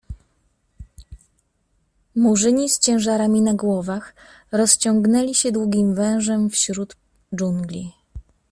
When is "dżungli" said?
7.35-7.91